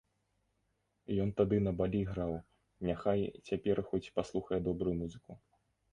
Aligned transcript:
Ён 1.25 1.29
тады 1.41 1.59
на 1.67 1.73
балі 1.83 2.01
граў, 2.11 2.33
няхай 2.89 3.19
цяпер 3.47 3.83
хоць 3.91 4.05
паслухае 4.19 4.59
добрую 4.71 4.95
музыку. 5.03 5.31